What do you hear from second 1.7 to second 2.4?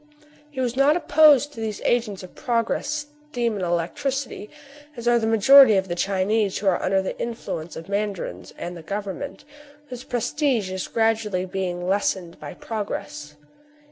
agents of